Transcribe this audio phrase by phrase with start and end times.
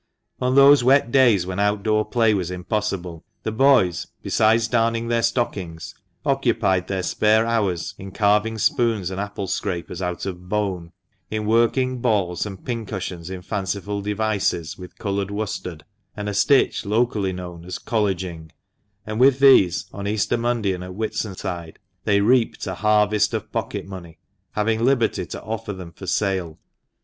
[0.39, 5.93] On those wet days when outdoor play was impossible, the boys, besides darning their stockings,
[6.25, 10.91] occupied their spare hours in carving spoons and apple scrapers out of bone,
[11.29, 15.85] in working balls and pincushions in fanciful devices with coloured worsted,
[16.17, 18.49] and a stitch locally known as" colleging;"
[19.05, 23.85] and with these, on Easter Monday and at Whitsuntide, they reaped a harvest of pocket
[23.85, 24.17] money,
[24.53, 26.57] having liberty to offer them for sale.